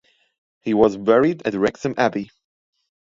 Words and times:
He 0.61 0.73
was 0.73 0.97
buried 0.97 1.45
at 1.45 1.53
Hexham 1.53 1.93
Abbey. 1.95 2.31